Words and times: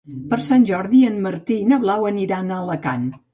Per 0.29 0.37
Sant 0.45 0.63
Jordi 0.69 1.01
en 1.09 1.19
Martí 1.25 1.59
i 1.65 1.67
na 1.75 1.79
Blau 1.85 2.09
aniran 2.13 2.51
a 2.51 2.59
Alacant. 2.65 3.07